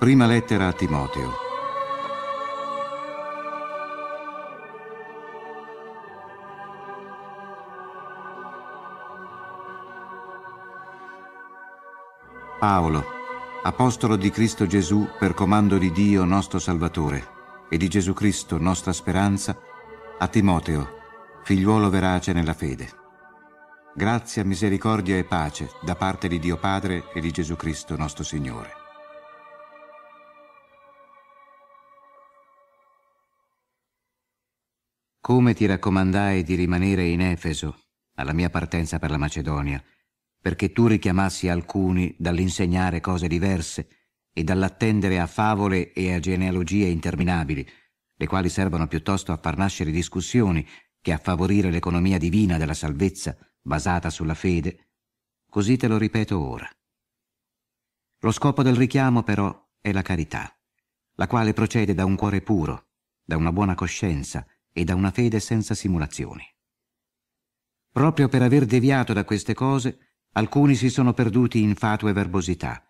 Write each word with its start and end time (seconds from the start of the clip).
Prima 0.00 0.24
lettera 0.24 0.68
a 0.68 0.72
Timoteo. 0.72 1.30
Paolo, 12.58 13.04
apostolo 13.62 14.16
di 14.16 14.30
Cristo 14.30 14.66
Gesù 14.66 15.06
per 15.18 15.34
comando 15.34 15.76
di 15.76 15.92
Dio 15.92 16.24
nostro 16.24 16.58
Salvatore 16.58 17.26
e 17.68 17.76
di 17.76 17.88
Gesù 17.88 18.14
Cristo 18.14 18.56
nostra 18.56 18.94
speranza, 18.94 19.54
a 20.18 20.26
Timoteo, 20.28 20.88
figliuolo 21.42 21.90
verace 21.90 22.32
nella 22.32 22.54
fede. 22.54 22.88
Grazia, 23.94 24.46
misericordia 24.46 25.18
e 25.18 25.24
pace 25.24 25.68
da 25.82 25.94
parte 25.94 26.26
di 26.26 26.38
Dio 26.38 26.56
Padre 26.56 27.04
e 27.12 27.20
di 27.20 27.30
Gesù 27.30 27.54
Cristo 27.54 27.98
nostro 27.98 28.24
Signore. 28.24 28.79
Come 35.22 35.52
ti 35.52 35.66
raccomandai 35.66 36.42
di 36.42 36.54
rimanere 36.54 37.06
in 37.06 37.20
Efeso, 37.20 37.78
alla 38.14 38.32
mia 38.32 38.48
partenza 38.48 38.98
per 38.98 39.10
la 39.10 39.18
Macedonia, 39.18 39.82
perché 40.40 40.72
tu 40.72 40.86
richiamassi 40.86 41.46
alcuni 41.46 42.16
dall'insegnare 42.18 43.02
cose 43.02 43.28
diverse 43.28 43.88
e 44.32 44.42
dall'attendere 44.44 45.20
a 45.20 45.26
favole 45.26 45.92
e 45.92 46.14
a 46.14 46.20
genealogie 46.20 46.86
interminabili, 46.86 47.68
le 48.14 48.26
quali 48.26 48.48
servono 48.48 48.86
piuttosto 48.86 49.30
a 49.32 49.36
far 49.36 49.58
nascere 49.58 49.90
discussioni 49.90 50.66
che 51.02 51.12
a 51.12 51.18
favorire 51.18 51.70
l'economia 51.70 52.16
divina 52.16 52.56
della 52.56 52.74
salvezza 52.74 53.36
basata 53.60 54.08
sulla 54.08 54.34
fede, 54.34 54.88
così 55.50 55.76
te 55.76 55.86
lo 55.86 55.98
ripeto 55.98 56.40
ora. 56.40 56.68
Lo 58.20 58.32
scopo 58.32 58.62
del 58.62 58.76
richiamo 58.76 59.22
però 59.22 59.68
è 59.82 59.92
la 59.92 60.02
carità, 60.02 60.50
la 61.16 61.26
quale 61.26 61.52
procede 61.52 61.92
da 61.92 62.06
un 62.06 62.16
cuore 62.16 62.40
puro, 62.40 62.86
da 63.22 63.36
una 63.36 63.52
buona 63.52 63.74
coscienza 63.74 64.46
e 64.72 64.84
da 64.84 64.94
una 64.94 65.10
fede 65.10 65.40
senza 65.40 65.74
simulazioni. 65.74 66.44
Proprio 67.92 68.28
per 68.28 68.42
aver 68.42 68.66
deviato 68.66 69.12
da 69.12 69.24
queste 69.24 69.54
cose, 69.54 70.16
alcuni 70.32 70.74
si 70.74 70.90
sono 70.90 71.12
perduti 71.12 71.60
in 71.60 71.74
fatue 71.74 72.12
verbosità, 72.12 72.84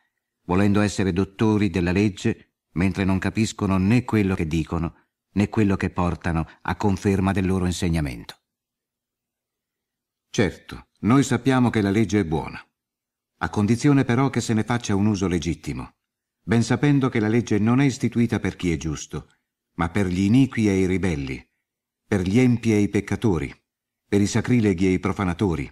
volendo 0.44 0.80
essere 0.80 1.12
dottori 1.12 1.70
della 1.70 1.92
legge, 1.92 2.54
mentre 2.72 3.04
non 3.04 3.18
capiscono 3.18 3.78
né 3.78 4.04
quello 4.04 4.34
che 4.34 4.46
dicono, 4.46 5.06
né 5.32 5.48
quello 5.48 5.76
che 5.76 5.90
portano 5.90 6.46
a 6.62 6.76
conferma 6.76 7.32
del 7.32 7.46
loro 7.46 7.66
insegnamento. 7.66 8.36
Certo, 10.28 10.88
noi 11.00 11.22
sappiamo 11.22 11.70
che 11.70 11.80
la 11.80 11.90
legge 11.90 12.20
è 12.20 12.24
buona, 12.24 12.62
a 13.38 13.48
condizione 13.48 14.04
però 14.04 14.28
che 14.28 14.40
se 14.40 14.52
ne 14.52 14.64
faccia 14.64 14.94
un 14.94 15.06
uso 15.06 15.26
legittimo, 15.26 15.94
ben 16.42 16.62
sapendo 16.62 17.08
che 17.08 17.20
la 17.20 17.28
legge 17.28 17.58
non 17.58 17.80
è 17.80 17.84
istituita 17.84 18.38
per 18.38 18.54
chi 18.54 18.70
è 18.70 18.76
giusto, 18.76 19.28
ma 19.74 19.88
per 19.88 20.06
gli 20.06 20.20
iniqui 20.20 20.68
e 20.68 20.78
i 20.78 20.86
ribelli, 20.86 21.49
per 22.10 22.22
gli 22.22 22.40
empi 22.40 22.72
e 22.72 22.78
i 22.80 22.88
peccatori, 22.88 23.54
per 24.08 24.20
i 24.20 24.26
sacrileghi 24.26 24.84
e 24.86 24.90
i 24.90 24.98
profanatori, 24.98 25.70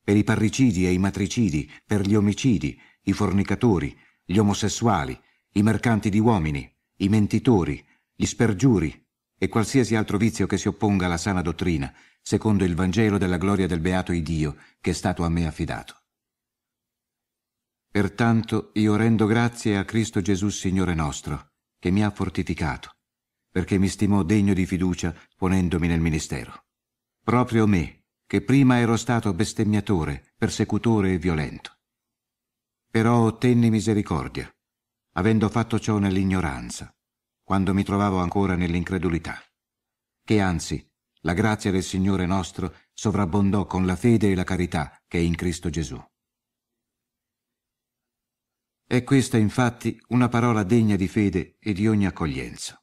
per 0.00 0.16
i 0.16 0.22
parricidi 0.22 0.86
e 0.86 0.92
i 0.92 0.98
matricidi, 0.98 1.68
per 1.84 2.02
gli 2.02 2.14
omicidi, 2.14 2.80
i 3.02 3.12
fornicatori, 3.12 3.98
gli 4.24 4.38
omosessuali, 4.38 5.20
i 5.54 5.62
mercanti 5.64 6.08
di 6.08 6.20
uomini, 6.20 6.72
i 6.98 7.08
mentitori, 7.08 7.84
gli 8.14 8.24
spergiuri 8.24 9.04
e 9.36 9.48
qualsiasi 9.48 9.96
altro 9.96 10.16
vizio 10.16 10.46
che 10.46 10.58
si 10.58 10.68
opponga 10.68 11.06
alla 11.06 11.16
sana 11.16 11.42
dottrina, 11.42 11.92
secondo 12.22 12.62
il 12.62 12.76
Vangelo 12.76 13.18
della 13.18 13.36
gloria 13.36 13.66
del 13.66 13.80
beato 13.80 14.12
Iddio 14.12 14.58
che 14.80 14.90
è 14.90 14.94
stato 14.94 15.24
a 15.24 15.28
me 15.28 15.44
affidato. 15.44 16.04
Pertanto 17.90 18.70
io 18.74 18.94
rendo 18.94 19.26
grazie 19.26 19.76
a 19.76 19.84
Cristo 19.84 20.20
Gesù 20.20 20.50
Signore 20.50 20.94
nostro, 20.94 21.48
che 21.80 21.90
mi 21.90 22.04
ha 22.04 22.10
fortificato, 22.10 22.94
perché 23.50 23.78
mi 23.78 23.88
stimò 23.88 24.22
degno 24.22 24.54
di 24.54 24.66
fiducia 24.66 25.14
ponendomi 25.36 25.88
nel 25.88 26.00
ministero. 26.00 26.66
Proprio 27.22 27.66
me, 27.66 28.04
che 28.26 28.42
prima 28.42 28.78
ero 28.78 28.96
stato 28.96 29.34
bestemmiatore, 29.34 30.32
persecutore 30.36 31.12
e 31.12 31.18
violento. 31.18 31.78
Però 32.88 33.18
ottenni 33.24 33.70
misericordia, 33.70 34.48
avendo 35.14 35.48
fatto 35.48 35.78
ciò 35.78 35.98
nell'ignoranza, 35.98 36.94
quando 37.42 37.74
mi 37.74 37.82
trovavo 37.82 38.18
ancora 38.18 38.54
nell'incredulità, 38.54 39.36
che 40.24 40.40
anzi 40.40 40.88
la 41.22 41.34
grazia 41.34 41.70
del 41.70 41.82
Signore 41.82 42.24
nostro 42.26 42.74
sovrabbondò 42.92 43.66
con 43.66 43.84
la 43.84 43.96
fede 43.96 44.30
e 44.30 44.34
la 44.34 44.44
carità 44.44 44.96
che 45.06 45.18
è 45.18 45.20
in 45.20 45.34
Cristo 45.34 45.68
Gesù. 45.68 46.00
È 48.86 49.04
questa 49.04 49.36
infatti 49.36 50.00
una 50.08 50.28
parola 50.28 50.62
degna 50.62 50.96
di 50.96 51.08
fede 51.08 51.56
e 51.58 51.72
di 51.72 51.86
ogni 51.86 52.06
accoglienza. 52.06 52.79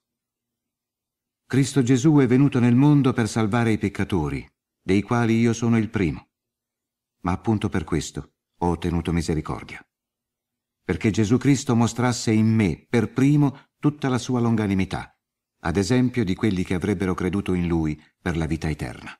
Cristo 1.48 1.82
Gesù 1.82 2.18
è 2.18 2.28
venuto 2.28 2.60
nel 2.60 2.76
mondo 2.76 3.14
per 3.14 3.28
salvare 3.28 3.72
i 3.72 3.78
peccatori, 3.80 4.48
dei 4.80 5.02
quali 5.02 5.40
io 5.40 5.54
sono 5.54 5.78
il 5.78 5.90
primo. 5.90 6.28
Ma 7.22 7.32
appunto 7.32 7.70
per 7.70 7.84
questo 7.84 8.34
ho 8.60 8.68
ottenuto 8.68 9.12
misericordia. 9.12 9.84
Perché 10.84 11.10
Gesù 11.10 11.38
Cristo 11.38 11.76
mostrasse 11.76 12.32
in 12.32 12.54
me 12.54 12.86
per 12.88 13.12
primo 13.12 13.70
tutta 13.80 14.10
la 14.10 14.20
sua 14.20 14.40
longanimità 14.40 15.18
ad 15.60 15.78
esempio 15.78 16.24
di 16.24 16.36
quelli 16.36 16.64
che 16.64 16.76
avrebbero 16.76 17.14
creduto 17.14 17.54
in 17.54 17.68
lui 17.68 18.02
per 18.22 18.38
la 18.38 18.46
vita 18.46 18.70
eterna. 18.70 19.12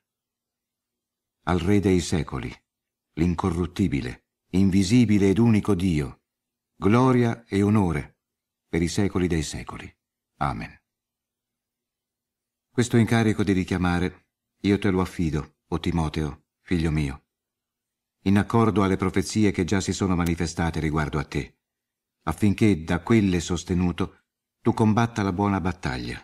Al 1.44 1.60
Re 1.60 1.80
dei 1.80 2.00
secoli, 2.00 2.54
l'incorruttibile, 3.14 4.28
invisibile 4.52 5.30
ed 5.30 5.40
unico 5.40 5.74
Dio, 5.74 6.22
gloria 6.76 7.44
e 7.46 7.62
onore 7.62 8.20
per 8.68 8.82
i 8.82 8.88
secoli 8.88 9.28
dei 9.28 9.44
secoli. 9.44 9.92
Amen. 10.38 10.87
Questo 12.78 12.98
incarico 12.98 13.44
di 13.44 13.54
richiamare 13.54 14.28
io 14.62 14.78
te 14.78 14.92
lo 14.92 15.02
affido, 15.02 15.56
o 15.70 15.80
Timoteo, 15.80 16.44
figlio 16.60 16.92
mio, 16.92 17.24
in 18.26 18.38
accordo 18.38 18.84
alle 18.84 18.98
profezie 18.98 19.50
che 19.50 19.64
già 19.64 19.82
si 19.82 19.92
sono 19.92 20.16
manifestate 20.16 20.80
riguardo 20.80 21.18
a 21.18 21.24
te, 21.24 21.58
affinché 22.26 22.84
da 22.84 23.00
quelle 23.00 23.40
sostenuto 23.40 24.26
tu 24.62 24.76
combatta 24.76 25.24
la 25.24 25.34
buona 25.34 25.60
battaglia 25.60 26.24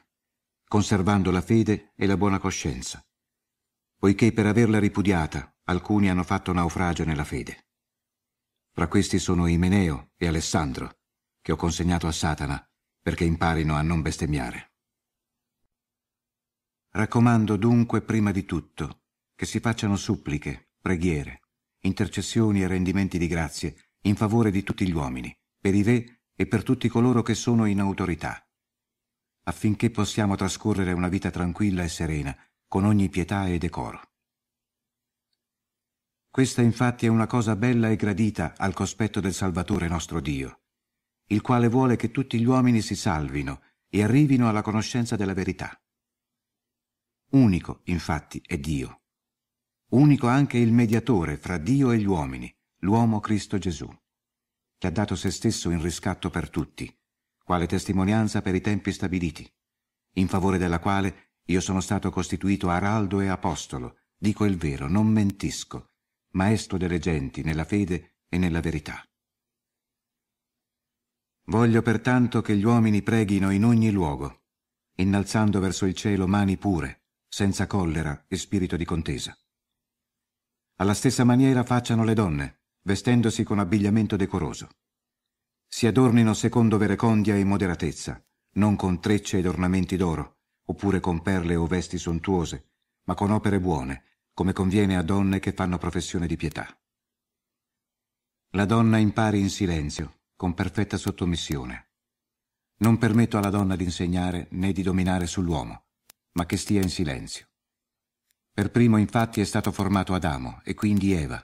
conservando 0.67 1.31
la 1.31 1.41
fede 1.41 1.91
e 1.95 2.05
la 2.05 2.17
buona 2.17 2.37
coscienza, 2.37 3.03
poiché 3.97 4.31
per 4.31 4.45
averla 4.45 4.77
ripudiata 4.77 5.57
alcuni 5.63 6.07
hanno 6.07 6.23
fatto 6.23 6.53
naufragio 6.53 7.03
nella 7.03 7.23
fede. 7.23 7.69
Fra 8.69 8.87
questi 8.87 9.17
sono 9.17 9.47
Imeneo 9.47 10.11
e 10.17 10.27
Alessandro, 10.27 10.99
che 11.41 11.51
ho 11.51 11.55
consegnato 11.55 12.05
a 12.05 12.11
Satana 12.11 12.63
perché 13.01 13.23
imparino 13.23 13.73
a 13.73 13.81
non 13.81 14.03
bestemmiare. 14.03 14.72
Raccomando 16.95 17.55
dunque 17.55 18.03
prima 18.03 18.31
di 18.31 18.45
tutto 18.45 19.05
che 19.33 19.47
si 19.47 19.59
facciano 19.59 19.95
suppliche, 19.95 20.73
preghiere, 20.79 21.41
intercessioni 21.79 22.61
e 22.61 22.67
rendimenti 22.67 23.17
di 23.17 23.25
grazie 23.25 23.95
in 24.01 24.15
favore 24.15 24.51
di 24.51 24.61
tutti 24.61 24.87
gli 24.87 24.93
uomini, 24.93 25.35
per 25.59 25.73
i 25.73 25.81
re 25.81 26.21
e 26.35 26.45
per 26.45 26.61
tutti 26.61 26.87
coloro 26.87 27.23
che 27.23 27.33
sono 27.33 27.65
in 27.65 27.79
autorità, 27.79 28.47
affinché 29.45 29.89
possiamo 29.89 30.35
trascorrere 30.35 30.91
una 30.91 31.07
vita 31.07 31.31
tranquilla 31.31 31.81
e 31.81 31.87
serena, 31.87 32.37
con 32.67 32.85
ogni 32.85 33.09
pietà 33.09 33.47
e 33.47 33.57
decoro. 33.57 34.11
Questa 36.29 36.61
infatti 36.61 37.07
è 37.07 37.09
una 37.09 37.25
cosa 37.25 37.55
bella 37.55 37.89
e 37.89 37.95
gradita 37.95 38.53
al 38.55 38.75
cospetto 38.75 39.19
del 39.19 39.33
Salvatore 39.33 39.87
nostro 39.87 40.19
Dio, 40.19 40.61
il 41.29 41.41
quale 41.41 41.69
vuole 41.69 41.95
che 41.95 42.11
tutti 42.11 42.39
gli 42.39 42.45
uomini 42.45 42.81
si 42.81 42.95
salvino 42.95 43.61
e 43.89 44.03
arrivino 44.03 44.47
alla 44.47 44.61
conoscenza 44.61 45.15
della 45.15 45.33
verità. 45.33 45.75
Unico, 47.33 47.81
infatti, 47.85 48.39
è 48.45 48.59
Dio. 48.59 49.01
Unico 49.89 50.27
anche 50.27 50.59
il 50.59 50.71
mediatore 50.71 51.38
fra 51.38 51.57
Dio 51.57 51.91
e 51.91 51.97
gli 51.97 52.05
uomini, 52.05 52.53
l'uomo 52.81 53.19
Cristo 53.19 53.57
Gesù, 53.57 53.89
che 54.77 54.88
ha 54.88 54.91
dato 54.91 55.15
se 55.15 55.31
stesso 55.31 55.71
in 55.71 55.81
riscatto 55.81 56.30
per 56.30 56.51
tutti, 56.51 56.95
quale 57.44 57.65
testimonianza 57.65 58.44
per 58.44 58.53
i 58.53 58.62
tempi 58.62 58.91
stabiliti, 58.91 59.51
in 60.18 60.27
favore 60.27 60.59
della 60.59 60.77
quale 60.77 61.38
io 61.45 61.59
sono 61.59 61.81
stato 61.81 62.12
costituito 62.12 62.69
araldo 62.69 63.19
e 63.19 63.27
apostolo, 63.30 64.01
dico 64.15 64.45
il 64.45 64.56
vero, 64.56 64.88
non 64.88 65.07
mentisco, 65.07 65.94
maestro 66.33 66.77
delle 66.77 67.00
genti 67.00 67.41
nella 67.41 67.65
fede 67.65 68.18
e 68.30 68.38
nella 68.38 68.59
verità. 68.59 69.03
Voglio 71.45 71.81
pertanto 71.81 72.44
che 72.44 72.56
gli 72.56 72.63
uomini 72.63 73.01
preghino 73.01 73.50
in 73.50 73.65
ogni 73.65 73.89
luogo, 73.89 74.44
innalzando 74.97 75.59
verso 75.59 75.88
il 75.88 75.95
cielo 75.95 76.27
mani 76.27 76.57
pure, 76.57 77.02
senza 77.33 77.65
collera 77.65 78.25
e 78.27 78.38
spirito 78.38 78.77
di 78.77 78.85
contesa. 78.85 79.35
Alla 80.75 80.94
stessa 80.94 81.24
maniera 81.24 81.63
facciano 81.63 82.03
le 82.03 82.13
donne, 82.13 82.59
vestendosi 82.83 83.44
con 83.44 83.57
abbigliamento 83.57 84.15
decoroso 84.15 84.69
si 85.74 85.88
adornino 85.88 86.35
secondo 86.35 86.77
verecondia 86.77 87.35
e 87.35 87.44
moderatezza, 87.44 88.24
non 88.57 88.75
con 88.75 89.00
trecce 89.01 89.39
ed 89.39 89.47
ornamenti 89.47 89.97
d'oro, 89.97 90.41
oppure 90.65 91.00
con 91.00 91.24
perle 91.24 91.56
o 91.56 91.65
vesti 91.65 91.97
sontuose, 91.97 92.74
ma 93.06 93.15
con 93.15 93.31
opere 93.31 93.59
buone, 93.59 94.03
come 94.35 94.53
conviene 94.53 94.95
a 94.95 95.01
donne 95.01 95.39
che 95.39 95.51
fanno 95.51 95.80
professione 95.80 96.27
di 96.27 96.35
pietà. 96.35 96.68
La 98.51 98.65
donna 98.65 99.00
impari 99.00 99.39
in 99.39 99.50
silenzio, 99.50 100.19
con 100.35 100.53
perfetta 100.53 100.97
sottomissione. 100.97 101.88
non 102.83 103.00
permetto 103.00 103.39
alla 103.39 103.50
donna 103.50 103.75
di 103.75 103.85
insegnare 103.85 104.50
né 104.51 104.74
di 104.74 104.83
dominare 104.83 105.25
sull'uomo, 105.25 105.85
ma 106.33 106.45
che 106.45 106.57
stia 106.57 106.81
in 106.81 106.89
silenzio. 106.89 107.47
Per 108.53 108.69
primo 108.69 108.97
infatti 108.97 109.41
è 109.41 109.45
stato 109.45 109.71
formato 109.71 110.13
Adamo 110.13 110.62
e 110.63 110.74
quindi 110.75 111.13
Eva. 111.13 111.44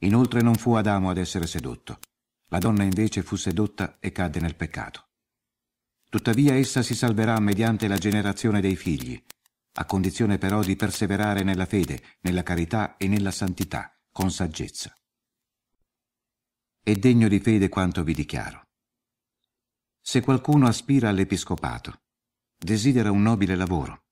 Inoltre 0.00 0.42
non 0.42 0.54
fu 0.54 0.72
Adamo 0.72 1.10
ad 1.10 1.18
essere 1.18 1.46
sedotto. 1.46 2.00
La 2.48 2.58
donna 2.58 2.82
invece 2.82 3.22
fu 3.22 3.36
sedotta 3.36 3.98
e 4.00 4.10
cadde 4.10 4.40
nel 4.40 4.56
peccato. 4.56 5.08
Tuttavia 6.08 6.54
essa 6.54 6.82
si 6.82 6.94
salverà 6.94 7.38
mediante 7.38 7.86
la 7.86 7.98
generazione 7.98 8.60
dei 8.60 8.76
figli, 8.76 9.22
a 9.74 9.84
condizione 9.84 10.38
però 10.38 10.62
di 10.62 10.74
perseverare 10.74 11.42
nella 11.42 11.66
fede, 11.66 12.16
nella 12.22 12.42
carità 12.42 12.96
e 12.96 13.06
nella 13.06 13.30
santità, 13.30 13.94
con 14.10 14.30
saggezza. 14.30 14.92
È 16.82 16.94
degno 16.94 17.28
di 17.28 17.38
fede 17.38 17.68
quanto 17.68 18.02
vi 18.02 18.14
dichiaro. 18.14 18.62
Se 20.00 20.22
qualcuno 20.22 20.66
aspira 20.66 21.10
all'episcopato, 21.10 22.00
desidera 22.58 23.10
un 23.10 23.22
nobile 23.22 23.54
lavoro, 23.54 24.02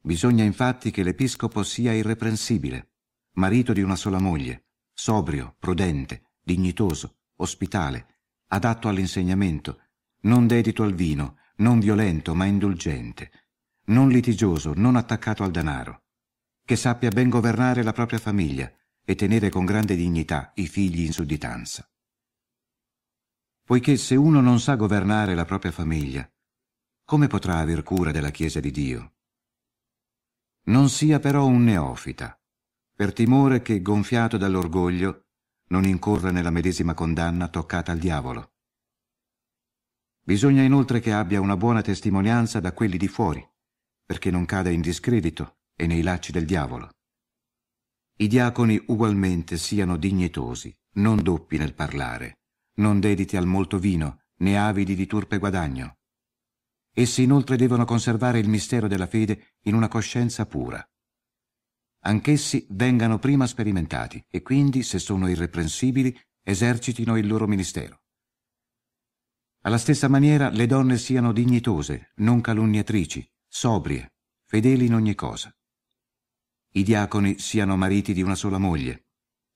Bisogna 0.00 0.44
infatti 0.44 0.90
che 0.90 1.02
l'episcopo 1.02 1.62
sia 1.62 1.92
irreprensibile, 1.92 2.92
marito 3.32 3.72
di 3.72 3.82
una 3.82 3.96
sola 3.96 4.18
moglie, 4.18 4.68
sobrio, 4.92 5.56
prudente, 5.58 6.30
dignitoso, 6.42 7.18
ospitale, 7.36 8.20
adatto 8.48 8.88
all'insegnamento, 8.88 9.80
non 10.20 10.46
dedito 10.46 10.82
al 10.82 10.94
vino, 10.94 11.38
non 11.56 11.78
violento 11.80 12.34
ma 12.34 12.44
indulgente, 12.44 13.30
non 13.86 14.08
litigioso, 14.08 14.72
non 14.74 14.96
attaccato 14.96 15.42
al 15.42 15.50
denaro, 15.50 16.04
che 16.64 16.76
sappia 16.76 17.10
ben 17.10 17.28
governare 17.28 17.82
la 17.82 17.92
propria 17.92 18.18
famiglia 18.18 18.72
e 19.04 19.14
tenere 19.14 19.50
con 19.50 19.64
grande 19.64 19.96
dignità 19.96 20.52
i 20.54 20.66
figli 20.66 21.04
in 21.04 21.12
sudditanza. 21.12 21.86
Poiché 23.64 23.96
se 23.96 24.14
uno 24.14 24.40
non 24.40 24.60
sa 24.60 24.76
governare 24.76 25.34
la 25.34 25.44
propria 25.44 25.72
famiglia, 25.72 26.26
come 27.08 27.26
potrà 27.26 27.56
aver 27.56 27.84
cura 27.84 28.10
della 28.10 28.28
Chiesa 28.28 28.60
di 28.60 28.70
Dio? 28.70 29.14
Non 30.64 30.90
sia 30.90 31.18
però 31.18 31.46
un 31.46 31.64
neofita, 31.64 32.38
per 32.92 33.14
timore 33.14 33.62
che, 33.62 33.80
gonfiato 33.80 34.36
dall'orgoglio, 34.36 35.28
non 35.68 35.86
incorra 35.86 36.30
nella 36.30 36.50
medesima 36.50 36.92
condanna 36.92 37.48
toccata 37.48 37.92
al 37.92 37.98
diavolo. 37.98 38.52
Bisogna 40.20 40.60
inoltre 40.60 41.00
che 41.00 41.14
abbia 41.14 41.40
una 41.40 41.56
buona 41.56 41.80
testimonianza 41.80 42.60
da 42.60 42.74
quelli 42.74 42.98
di 42.98 43.08
fuori, 43.08 43.42
perché 44.04 44.30
non 44.30 44.44
cada 44.44 44.68
in 44.68 44.82
discredito 44.82 45.60
e 45.76 45.86
nei 45.86 46.02
lacci 46.02 46.30
del 46.30 46.44
diavolo. 46.44 46.90
I 48.18 48.26
diaconi 48.26 48.84
ugualmente 48.88 49.56
siano 49.56 49.96
dignitosi, 49.96 50.76
non 50.96 51.22
doppi 51.22 51.56
nel 51.56 51.72
parlare, 51.72 52.40
non 52.80 53.00
dediti 53.00 53.38
al 53.38 53.46
molto 53.46 53.78
vino, 53.78 54.24
né 54.40 54.58
avidi 54.58 54.94
di 54.94 55.06
turpe 55.06 55.38
guadagno, 55.38 55.97
Essi 56.98 57.22
inoltre 57.22 57.54
devono 57.54 57.84
conservare 57.84 58.40
il 58.40 58.48
mistero 58.48 58.88
della 58.88 59.06
fede 59.06 59.54
in 59.66 59.74
una 59.74 59.86
coscienza 59.86 60.46
pura. 60.46 60.84
Anch'essi 62.00 62.66
vengano 62.70 63.20
prima 63.20 63.46
sperimentati 63.46 64.20
e 64.28 64.42
quindi, 64.42 64.82
se 64.82 64.98
sono 64.98 65.28
irreprensibili, 65.28 66.12
esercitino 66.42 67.16
il 67.16 67.28
loro 67.28 67.46
ministero. 67.46 68.02
Alla 69.62 69.78
stessa 69.78 70.08
maniera 70.08 70.48
le 70.48 70.66
donne 70.66 70.98
siano 70.98 71.30
dignitose, 71.32 72.14
non 72.16 72.40
calunniatrici, 72.40 73.24
sobrie, 73.46 74.14
fedeli 74.44 74.86
in 74.86 74.94
ogni 74.94 75.14
cosa. 75.14 75.56
I 76.72 76.82
diaconi 76.82 77.38
siano 77.38 77.76
mariti 77.76 78.12
di 78.12 78.22
una 78.22 78.34
sola 78.34 78.58
moglie, 78.58 79.06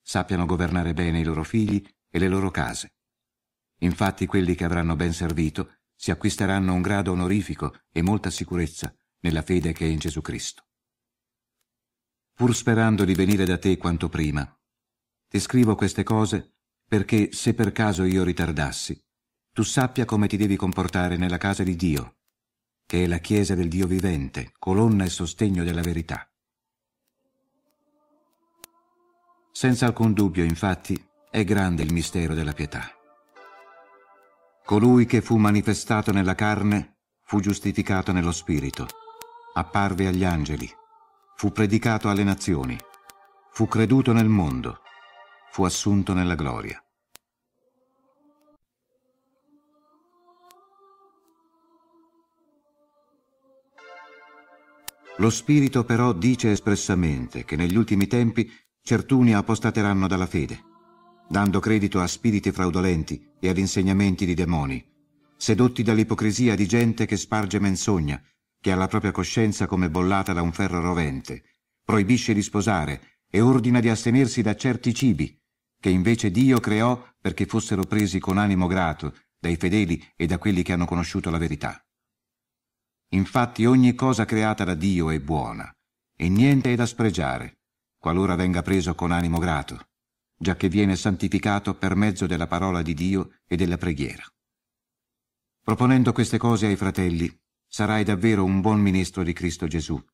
sappiano 0.00 0.46
governare 0.46 0.94
bene 0.94 1.18
i 1.18 1.24
loro 1.24 1.42
figli 1.42 1.84
e 2.08 2.20
le 2.20 2.28
loro 2.28 2.52
case. 2.52 2.92
Infatti 3.80 4.26
quelli 4.26 4.54
che 4.54 4.62
avranno 4.62 4.94
ben 4.94 5.12
servito 5.12 5.78
si 6.02 6.10
acquisteranno 6.10 6.74
un 6.74 6.82
grado 6.82 7.12
onorifico 7.12 7.76
e 7.92 8.02
molta 8.02 8.28
sicurezza 8.28 8.92
nella 9.20 9.42
fede 9.42 9.72
che 9.72 9.86
è 9.86 9.88
in 9.88 10.00
Gesù 10.00 10.20
Cristo. 10.20 10.66
Pur 12.34 12.56
sperando 12.56 13.04
di 13.04 13.14
venire 13.14 13.44
da 13.44 13.56
te 13.56 13.76
quanto 13.76 14.08
prima, 14.08 14.44
ti 15.28 15.38
scrivo 15.38 15.76
queste 15.76 16.02
cose 16.02 16.56
perché 16.88 17.30
se 17.30 17.54
per 17.54 17.70
caso 17.70 18.02
io 18.02 18.24
ritardassi, 18.24 19.00
tu 19.52 19.62
sappia 19.62 20.04
come 20.04 20.26
ti 20.26 20.36
devi 20.36 20.56
comportare 20.56 21.16
nella 21.16 21.38
casa 21.38 21.62
di 21.62 21.76
Dio, 21.76 22.16
che 22.84 23.04
è 23.04 23.06
la 23.06 23.18
Chiesa 23.18 23.54
del 23.54 23.68
Dio 23.68 23.86
vivente, 23.86 24.54
colonna 24.58 25.04
e 25.04 25.08
sostegno 25.08 25.62
della 25.62 25.82
verità. 25.82 26.28
Senza 29.52 29.86
alcun 29.86 30.14
dubbio, 30.14 30.42
infatti, 30.42 31.00
è 31.30 31.44
grande 31.44 31.84
il 31.84 31.92
mistero 31.92 32.34
della 32.34 32.54
pietà. 32.54 32.92
Colui 34.72 35.04
che 35.04 35.20
fu 35.20 35.36
manifestato 35.36 36.12
nella 36.12 36.34
carne 36.34 37.00
fu 37.24 37.40
giustificato 37.40 38.10
nello 38.10 38.32
spirito, 38.32 38.86
apparve 39.52 40.06
agli 40.06 40.24
angeli, 40.24 40.66
fu 41.36 41.52
predicato 41.52 42.08
alle 42.08 42.24
nazioni, 42.24 42.78
fu 43.50 43.68
creduto 43.68 44.14
nel 44.14 44.30
mondo, 44.30 44.80
fu 45.50 45.64
assunto 45.64 46.14
nella 46.14 46.36
gloria. 46.36 46.82
Lo 55.18 55.28
Spirito 55.28 55.84
però 55.84 56.14
dice 56.14 56.50
espressamente 56.50 57.44
che 57.44 57.56
negli 57.56 57.76
ultimi 57.76 58.06
tempi 58.06 58.50
certuni 58.80 59.34
apostateranno 59.34 60.06
dalla 60.06 60.24
fede 60.24 60.71
dando 61.28 61.60
credito 61.60 62.00
a 62.00 62.06
spiriti 62.06 62.52
fraudolenti 62.52 63.30
e 63.40 63.48
ad 63.48 63.58
insegnamenti 63.58 64.26
di 64.26 64.34
demoni, 64.34 64.84
sedotti 65.36 65.82
dall'ipocrisia 65.82 66.54
di 66.54 66.66
gente 66.66 67.06
che 67.06 67.16
sparge 67.16 67.58
menzogna, 67.58 68.22
che 68.60 68.70
ha 68.70 68.76
la 68.76 68.86
propria 68.86 69.10
coscienza 69.10 69.66
come 69.66 69.90
bollata 69.90 70.32
da 70.32 70.42
un 70.42 70.52
ferro 70.52 70.80
rovente, 70.80 71.56
proibisce 71.84 72.32
di 72.32 72.42
sposare 72.42 73.20
e 73.28 73.40
ordina 73.40 73.80
di 73.80 73.88
astenersi 73.88 74.42
da 74.42 74.54
certi 74.54 74.94
cibi, 74.94 75.36
che 75.80 75.88
invece 75.88 76.30
Dio 76.30 76.60
creò 76.60 77.02
perché 77.20 77.46
fossero 77.46 77.82
presi 77.82 78.20
con 78.20 78.38
animo 78.38 78.66
grato 78.66 79.16
dai 79.38 79.56
fedeli 79.56 80.00
e 80.14 80.26
da 80.26 80.38
quelli 80.38 80.62
che 80.62 80.72
hanno 80.72 80.84
conosciuto 80.84 81.30
la 81.30 81.38
verità. 81.38 81.84
Infatti 83.14 83.64
ogni 83.64 83.94
cosa 83.94 84.24
creata 84.24 84.62
da 84.64 84.74
Dio 84.74 85.10
è 85.10 85.18
buona, 85.18 85.68
e 86.16 86.28
niente 86.28 86.72
è 86.72 86.76
da 86.76 86.86
spregiare, 86.86 87.62
qualora 87.98 88.36
venga 88.36 88.62
preso 88.62 88.94
con 88.94 89.10
animo 89.10 89.38
grato 89.38 89.86
già 90.42 90.56
che 90.56 90.68
viene 90.68 90.96
santificato 90.96 91.76
per 91.76 91.94
mezzo 91.94 92.26
della 92.26 92.48
parola 92.48 92.82
di 92.82 92.94
Dio 92.94 93.38
e 93.46 93.54
della 93.54 93.78
preghiera. 93.78 94.24
Proponendo 95.62 96.12
queste 96.12 96.36
cose 96.36 96.66
ai 96.66 96.74
fratelli, 96.74 97.32
sarai 97.64 98.02
davvero 98.02 98.44
un 98.44 98.60
buon 98.60 98.80
ministro 98.80 99.22
di 99.22 99.32
Cristo 99.32 99.68
Gesù, 99.68 100.04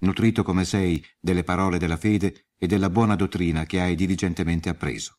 nutrito 0.00 0.42
come 0.42 0.66
sei 0.66 1.02
delle 1.18 1.44
parole 1.44 1.78
della 1.78 1.96
fede 1.96 2.48
e 2.58 2.66
della 2.66 2.90
buona 2.90 3.16
dottrina 3.16 3.64
che 3.64 3.80
hai 3.80 3.94
diligentemente 3.94 4.68
appreso. 4.68 5.18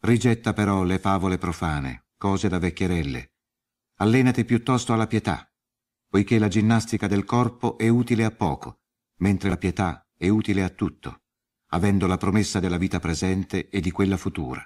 Rigetta 0.00 0.52
però 0.52 0.82
le 0.82 0.98
favole 0.98 1.38
profane, 1.38 2.08
cose 2.16 2.48
da 2.48 2.58
vecchierelle. 2.58 3.34
Allenati 3.98 4.44
piuttosto 4.44 4.92
alla 4.92 5.06
pietà, 5.06 5.48
poiché 6.08 6.40
la 6.40 6.48
ginnastica 6.48 7.06
del 7.06 7.24
corpo 7.24 7.78
è 7.78 7.86
utile 7.86 8.24
a 8.24 8.32
poco, 8.32 8.80
mentre 9.18 9.48
la 9.48 9.56
pietà 9.56 10.08
è 10.16 10.26
utile 10.26 10.64
a 10.64 10.68
tutto 10.70 11.21
avendo 11.74 12.06
la 12.06 12.16
promessa 12.16 12.60
della 12.60 12.76
vita 12.76 13.00
presente 13.00 13.68
e 13.68 13.80
di 13.80 13.90
quella 13.90 14.16
futura. 14.16 14.64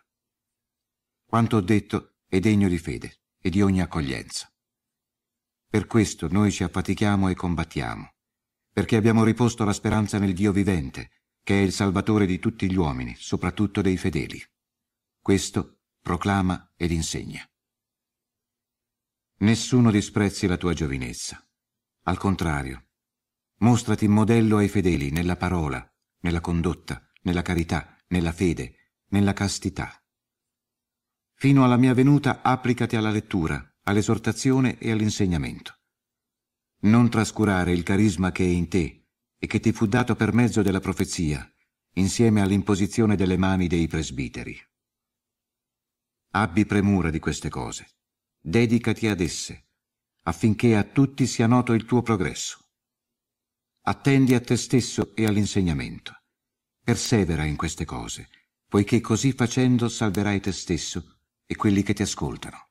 Quanto 1.25 1.57
ho 1.57 1.61
detto 1.61 2.17
è 2.27 2.39
degno 2.41 2.69
di 2.69 2.79
fede 2.79 3.21
e 3.41 3.51
di 3.51 3.63
ogni 3.63 3.81
accoglienza. 3.81 4.53
Per 5.69 5.87
questo 5.87 6.29
noi 6.29 6.51
ci 6.51 6.65
affatichiamo 6.65 7.29
e 7.29 7.35
combattiamo, 7.35 8.15
perché 8.71 8.97
abbiamo 8.97 9.25
riposto 9.25 9.65
la 9.65 9.73
speranza 9.73 10.19
nel 10.19 10.35
Dio 10.35 10.53
vivente, 10.53 11.11
che 11.43 11.61
è 11.61 11.63
il 11.63 11.73
Salvatore 11.73 12.27
di 12.27 12.39
tutti 12.39 12.71
gli 12.71 12.77
uomini, 12.77 13.15
soprattutto 13.17 13.83
dei 13.83 13.97
fedeli. 13.97 14.43
Questo 15.21 15.81
proclama 16.01 16.73
ed 16.77 16.91
insegna. 16.91 17.49
Nessuno 19.39 19.91
disprezzi 19.91 20.47
la 20.47 20.57
tua 20.57 20.73
giovinezza. 20.73 21.45
Al 22.05 22.19
contrario, 22.19 22.89
mostrati 23.59 24.09
modello 24.09 24.59
ai 24.59 24.69
fedeli 24.69 25.11
nella 25.11 25.37
parola, 25.37 25.89
nella 26.27 26.41
condotta, 26.41 27.09
nella 27.23 27.43
carità, 27.43 27.97
nella 28.09 28.33
fede, 28.33 28.95
nella 29.11 29.33
castità. 29.33 30.03
Fino 31.35 31.65
alla 31.65 31.77
mia 31.77 31.95
venuta 31.95 32.43
applicati 32.43 32.97
alla 32.97 33.11
lettura, 33.11 33.77
all'esortazione 33.85 34.77
e 34.79 34.91
all'insegnamento. 34.91 35.79
Non 36.81 37.09
trascurare 37.11 37.73
il 37.73 37.85
carisma 37.85 38.33
che 38.33 38.43
è 38.43 38.49
in 38.49 38.69
te 38.69 39.07
e 39.39 39.47
che 39.47 39.61
ti 39.61 39.71
fu 39.71 39.87
dato 39.87 40.17
per 40.17 40.33
mezzo 40.33 40.63
della 40.63 40.81
profezia, 40.81 41.49
insieme 41.95 42.41
all'imposizione 42.41 43.15
delle 43.15 43.37
mani 43.37 43.69
dei 43.69 43.87
presbiteri. 43.87 44.59
Abbi 46.33 46.67
premura 46.67 47.11
di 47.11 47.21
queste 47.21 47.49
cose, 47.49 47.99
dedicati 48.41 49.07
ad 49.07 49.21
esse, 49.21 49.69
affinché 50.23 50.77
a 50.77 50.83
tutti 50.83 51.25
sia 51.27 51.47
noto 51.47 51.73
il 51.73 51.85
tuo 51.85 52.03
progresso. 52.03 52.65
Attendi 53.83 54.35
a 54.35 54.41
te 54.41 54.57
stesso 54.57 55.15
e 55.15 55.25
all'insegnamento. 55.25 56.16
Persevera 56.87 57.43
in 57.43 57.57
queste 57.57 57.85
cose, 57.85 58.29
poiché 58.69 59.01
così 59.01 59.33
facendo 59.33 59.89
salverai 59.89 60.39
te 60.39 60.53
stesso 60.53 61.19
e 61.45 61.57
quelli 61.57 61.83
che 61.83 61.95
ti 61.95 62.03
ascoltano. 62.03 62.69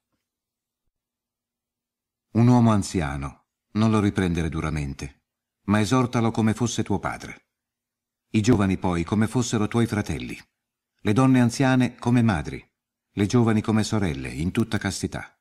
Un 2.36 2.48
uomo 2.48 2.72
anziano, 2.72 3.48
non 3.72 3.92
lo 3.92 4.00
riprendere 4.00 4.48
duramente, 4.48 5.26
ma 5.64 5.82
esortalo 5.82 6.32
come 6.32 6.54
fosse 6.54 6.82
tuo 6.82 6.98
padre. 6.98 7.48
I 8.30 8.40
giovani 8.40 8.78
poi 8.78 9.04
come 9.04 9.28
fossero 9.28 9.68
tuoi 9.68 9.86
fratelli, 9.86 10.40
le 11.02 11.12
donne 11.12 11.42
anziane 11.42 11.96
come 11.96 12.22
madri, 12.22 12.66
le 13.16 13.26
giovani 13.26 13.60
come 13.60 13.84
sorelle, 13.84 14.30
in 14.30 14.52
tutta 14.52 14.78
castità. 14.78 15.38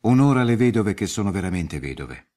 Onora 0.00 0.42
le 0.42 0.56
vedove 0.56 0.94
che 0.94 1.06
sono 1.06 1.30
veramente 1.30 1.78
vedove. 1.78 2.32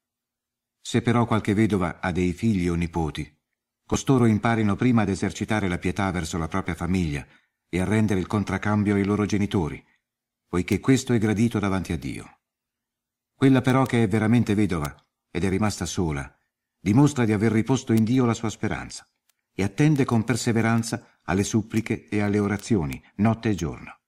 Se 0.80 1.02
però 1.02 1.26
qualche 1.26 1.56
vedova 1.56 2.00
ha 2.00 2.12
dei 2.12 2.34
figli 2.34 2.70
o 2.70 2.76
nipoti, 2.76 3.33
costoro 3.94 4.26
imparino 4.26 4.76
prima 4.76 5.04
ad 5.04 5.10
esercitare 5.10 5.68
la 5.68 5.78
pietà 5.78 6.10
verso 6.10 6.40
la 6.40 6.48
propria 6.48 6.74
famiglia 6.74 7.24
e 7.70 7.80
a 7.80 7.86
rendere 7.86 8.20
il 8.20 8.26
contracambio 8.26 8.96
ai 8.96 9.04
loro 9.04 9.28
genitori, 9.28 9.86
poiché 10.48 10.80
questo 10.80 11.14
è 11.14 11.20
gradito 11.20 11.60
davanti 11.60 11.94
a 11.94 11.98
Dio. 12.00 12.40
Quella 13.36 13.62
però 13.62 13.86
che 13.86 14.02
è 14.02 14.08
veramente 14.08 14.56
vedova 14.56 14.96
ed 15.30 15.44
è 15.44 15.50
rimasta 15.50 15.86
sola, 15.86 16.28
dimostra 16.80 17.24
di 17.24 17.34
aver 17.34 17.52
riposto 17.52 17.94
in 17.94 18.04
Dio 18.04 18.26
la 18.26 18.34
sua 18.34 18.50
speranza 18.50 19.08
e 19.54 19.62
attende 19.62 20.06
con 20.06 20.24
perseveranza 20.24 21.20
alle 21.26 21.44
suppliche 21.44 22.08
e 22.10 22.20
alle 22.20 22.40
orazioni, 22.40 23.00
notte 23.18 23.50
e 23.50 23.54
giorno. 23.54 24.00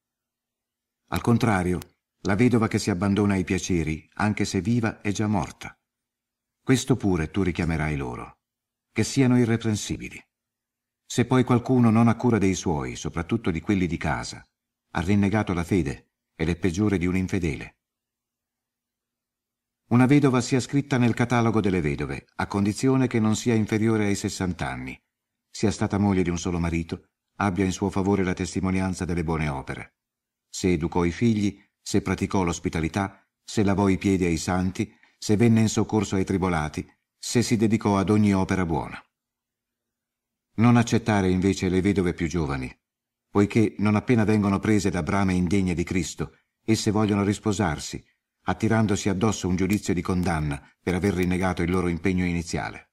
Al 1.09 1.21
contrario, 1.21 1.77
la 2.21 2.33
vedova 2.33 2.67
che 2.67 2.79
si 2.79 2.89
abbandona 2.89 3.35
ai 3.35 3.43
piaceri, 3.43 4.09
anche 4.15 4.45
se 4.45 4.61
viva, 4.61 5.01
è 5.01 5.11
già 5.11 5.27
morta. 5.27 5.77
Questo 6.63 6.95
pure 6.95 7.29
tu 7.29 7.43
richiamerai 7.43 7.95
loro, 7.95 8.34
che 8.95 9.03
siano 9.03 9.37
irreprensibili. 9.37 10.17
Se 11.05 11.25
poi 11.25 11.43
qualcuno 11.43 11.89
non 11.89 12.07
ha 12.07 12.15
cura 12.15 12.37
dei 12.37 12.53
suoi, 12.53 12.95
soprattutto 12.95 13.51
di 13.51 13.59
quelli 13.59 13.87
di 13.87 13.97
casa, 13.97 14.41
ha 14.91 15.01
rinnegato 15.01 15.51
la 15.51 15.65
fede 15.65 16.11
ed 16.33 16.47
è 16.47 16.55
peggiore 16.55 16.97
di 16.97 17.05
un 17.05 17.17
infedele. 17.17 17.75
Una 19.89 20.05
vedova 20.05 20.39
sia 20.39 20.61
scritta 20.61 20.97
nel 20.97 21.13
catalogo 21.13 21.59
delle 21.59 21.81
vedove, 21.81 22.27
a 22.35 22.47
condizione 22.47 23.07
che 23.07 23.19
non 23.19 23.35
sia 23.35 23.53
inferiore 23.53 24.05
ai 24.05 24.15
sessant'anni, 24.15 24.97
sia 25.49 25.71
stata 25.71 25.97
moglie 25.97 26.23
di 26.23 26.29
un 26.29 26.37
solo 26.37 26.57
marito, 26.57 27.09
abbia 27.39 27.65
in 27.65 27.73
suo 27.73 27.89
favore 27.89 28.23
la 28.23 28.33
testimonianza 28.33 29.03
delle 29.03 29.25
buone 29.25 29.49
opere. 29.49 29.95
Se 30.47 30.71
educò 30.71 31.03
i 31.03 31.11
figli, 31.11 31.61
se 31.81 32.01
praticò 32.01 32.43
l'ospitalità, 32.43 33.27
se 33.43 33.61
lavò 33.61 33.89
i 33.89 33.97
piedi 33.97 34.23
ai 34.23 34.37
santi, 34.37 34.89
se 35.17 35.35
venne 35.35 35.59
in 35.59 35.69
soccorso 35.69 36.15
ai 36.15 36.23
tribolati, 36.23 36.89
se 37.27 37.41
si 37.41 37.57
dedicò 37.57 37.97
ad 37.97 38.11
ogni 38.11 38.35
opera 38.35 38.67
buona. 38.67 39.03
Non 40.57 40.77
accettare 40.77 41.27
invece 41.27 41.69
le 41.69 41.81
vedove 41.81 42.13
più 42.13 42.27
giovani, 42.27 42.71
poiché 43.31 43.73
non 43.79 43.95
appena 43.95 44.23
vengono 44.23 44.59
prese 44.59 44.91
da 44.91 45.01
brame 45.01 45.33
indegne 45.33 45.73
di 45.73 45.83
Cristo, 45.83 46.37
esse 46.63 46.91
vogliono 46.91 47.23
risposarsi, 47.23 48.01
attirandosi 48.43 49.09
addosso 49.09 49.47
un 49.47 49.55
giudizio 49.55 49.91
di 49.95 50.03
condanna 50.03 50.71
per 50.79 50.93
aver 50.93 51.15
rinnegato 51.15 51.63
il 51.63 51.71
loro 51.71 51.87
impegno 51.87 52.25
iniziale. 52.25 52.91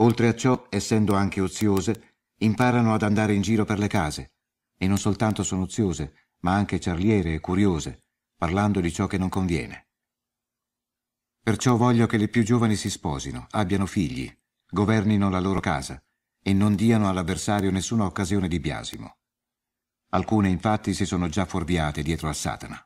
Oltre 0.00 0.28
a 0.28 0.34
ciò, 0.34 0.66
essendo 0.68 1.14
anche 1.14 1.40
oziose, 1.40 2.18
imparano 2.40 2.92
ad 2.92 3.02
andare 3.02 3.32
in 3.32 3.40
giro 3.40 3.64
per 3.64 3.78
le 3.78 3.88
case, 3.88 4.34
e 4.76 4.86
non 4.86 4.98
soltanto 4.98 5.42
sono 5.42 5.62
oziose, 5.62 6.28
ma 6.40 6.52
anche 6.52 6.78
ciarliere 6.78 7.32
e 7.32 7.40
curiose, 7.40 8.02
parlando 8.36 8.80
di 8.80 8.92
ciò 8.92 9.06
che 9.06 9.16
non 9.16 9.30
conviene. 9.30 9.85
Perciò 11.46 11.76
voglio 11.76 12.06
che 12.06 12.16
le 12.16 12.26
più 12.26 12.42
giovani 12.42 12.74
si 12.74 12.90
sposino, 12.90 13.46
abbiano 13.50 13.86
figli, 13.86 14.28
governino 14.68 15.30
la 15.30 15.38
loro 15.38 15.60
casa 15.60 16.02
e 16.42 16.52
non 16.52 16.74
diano 16.74 17.08
all'avversario 17.08 17.70
nessuna 17.70 18.04
occasione 18.04 18.48
di 18.48 18.58
biasimo. 18.58 19.18
Alcune 20.08 20.48
infatti 20.48 20.92
si 20.92 21.06
sono 21.06 21.28
già 21.28 21.44
fuorviate 21.44 22.02
dietro 22.02 22.28
a 22.28 22.32
Satana. 22.32 22.84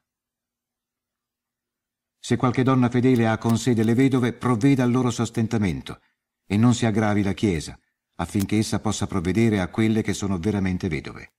Se 2.19 2.37
qualche 2.37 2.62
donna 2.62 2.90
fedele 2.90 3.26
ha 3.29 3.38
con 3.38 3.57
sé 3.57 3.73
delle 3.73 3.95
vedove, 3.95 4.35
provveda 4.35 4.83
al 4.83 4.90
loro 4.90 5.11
sostentamento 5.11 6.02
e 6.45 6.59
non 6.59 6.75
si 6.75 6.85
aggravi 6.85 7.23
la 7.23 7.33
Chiesa, 7.33 7.81
affinché 8.17 8.59
essa 8.59 8.79
possa 8.79 9.07
provvedere 9.07 9.61
a 9.61 9.69
quelle 9.69 10.02
che 10.02 10.12
sono 10.12 10.38
veramente 10.38 10.88
vedove. 10.88 11.33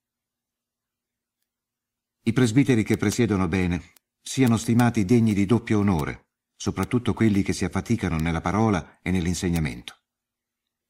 I 2.23 2.33
presbiteri 2.33 2.81
che 2.81 2.97
presiedono 2.97 3.47
bene 3.47 3.91
siano 4.19 4.57
stimati 4.57 5.05
degni 5.05 5.35
di 5.35 5.45
doppio 5.45 5.77
onore, 5.77 6.29
soprattutto 6.61 7.15
quelli 7.15 7.41
che 7.41 7.53
si 7.53 7.65
affaticano 7.65 8.17
nella 8.17 8.39
parola 8.39 8.99
e 9.01 9.09
nell'insegnamento. 9.09 10.03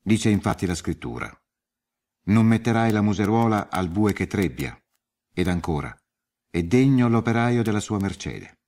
Dice 0.02 0.28
infatti 0.28 0.66
la 0.66 0.76
scrittura, 0.76 1.32
non 2.24 2.46
metterai 2.46 2.92
la 2.92 3.02
museruola 3.02 3.70
al 3.70 3.88
bue 3.88 4.12
che 4.12 4.28
trebbia, 4.28 4.78
ed 5.34 5.48
ancora, 5.48 5.98
è 6.50 6.62
degno 6.64 7.08
l'operaio 7.08 7.64
della 7.64 7.80
sua 7.80 8.00
mercede. 8.00 8.60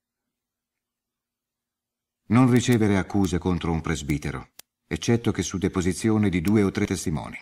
Non 2.27 2.49
ricevere 2.49 2.97
accuse 2.97 3.37
contro 3.37 3.73
un 3.73 3.81
presbitero, 3.81 4.53
eccetto 4.87 5.33
che 5.33 5.43
su 5.43 5.57
deposizione 5.57 6.29
di 6.29 6.39
due 6.39 6.63
o 6.63 6.71
tre 6.71 6.85
testimoni. 6.85 7.37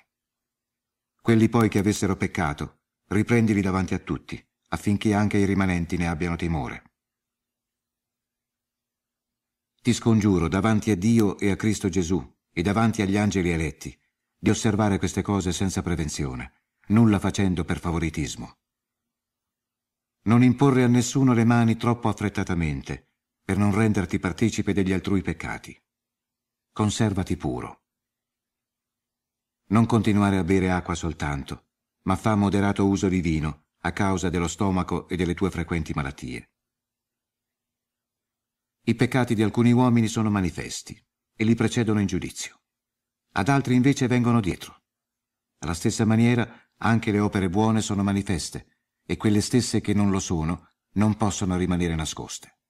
Quelli 1.22 1.50
poi 1.50 1.70
che 1.70 1.78
avessero 1.78 2.16
peccato, 2.16 2.80
riprendili 3.10 3.62
davanti 3.62 3.94
a 3.94 4.00
tutti, 4.00 4.44
affinché 4.70 5.14
anche 5.14 5.38
i 5.38 5.46
rimanenti 5.46 5.98
ne 5.98 6.08
abbiano 6.08 6.36
timore. 6.36 6.91
Ti 9.84 9.94
scongiuro 9.94 10.48
davanti 10.48 10.92
a 10.92 10.96
Dio 10.96 11.40
e 11.40 11.50
a 11.50 11.56
Cristo 11.56 11.90
Gesù 11.90 12.24
e 12.52 12.62
davanti 12.62 13.02
agli 13.02 13.18
angeli 13.18 13.50
eletti 13.50 14.00
di 14.38 14.52
osservare 14.52 15.00
queste 15.00 15.24
cose 15.24 15.52
senza 15.52 15.82
prevenzione, 15.82 16.54
nulla 16.90 17.18
facendo 17.18 17.64
per 17.64 17.80
favoritismo. 17.80 18.58
Non 20.26 20.44
imporre 20.44 20.84
a 20.84 20.88
nessuno 20.88 21.34
le 21.34 21.46
mani 21.46 21.78
troppo 21.78 22.10
affrettatamente, 22.10 23.10
per 23.44 23.58
non 23.58 23.74
renderti 23.74 24.20
partecipe 24.20 24.72
degli 24.72 24.94
altrui 24.94 25.24
peccati. 25.24 25.76
Conservati 26.72 27.36
puro. 27.36 27.82
Non 29.70 29.88
continuare 29.88 30.38
a 30.38 30.44
bere 30.44 30.70
acqua 30.70 30.94
soltanto, 30.94 31.70
ma 32.04 32.16
fa 32.16 32.36
moderato 32.36 32.86
uso 32.86 33.08
di 33.10 33.20
vino, 33.20 33.66
a 33.80 33.92
causa 33.94 34.30
dello 34.30 34.48
stomaco 34.48 35.08
e 35.08 35.16
delle 35.16 35.34
tue 35.34 35.50
frequenti 35.50 35.92
malattie. 35.96 36.51
I 38.84 38.96
peccati 38.96 39.36
di 39.36 39.44
alcuni 39.44 39.72
uomini 39.72 40.08
sono 40.08 40.32
manifesti 40.32 41.00
e 41.36 41.44
li 41.44 41.54
precedono 41.54 42.00
in 42.00 42.08
giudizio. 42.08 42.62
Ad 43.34 43.48
altri 43.48 43.76
invece 43.76 44.08
vengono 44.08 44.40
dietro. 44.40 44.82
Alla 45.60 45.76
stessa 45.76 46.04
maniera 46.04 46.50
anche 46.78 47.12
le 47.12 47.20
opere 47.20 47.50
buone 47.50 47.82
sono 47.82 48.02
manifeste 48.02 48.80
e 49.06 49.18
quelle 49.18 49.42
stesse 49.42 49.82
che 49.82 49.94
non 49.94 50.10
lo 50.10 50.20
sono 50.20 50.70
non 50.94 51.16
possono 51.16 51.58
rimanere 51.58 51.94
nascoste. 51.94 52.61